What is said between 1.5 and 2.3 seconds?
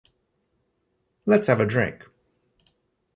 a drink.